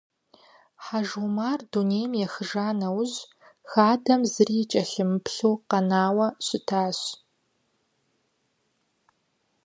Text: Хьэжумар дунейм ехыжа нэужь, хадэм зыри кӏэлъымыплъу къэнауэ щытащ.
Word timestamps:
Хьэжумар 0.85 1.59
дунейм 1.71 2.11
ехыжа 2.25 2.67
нэужь, 2.79 3.17
хадэм 3.71 4.21
зыри 4.33 4.59
кӏэлъымыплъу 4.71 5.61
къэнауэ 5.69 6.27
щытащ. 6.45 6.99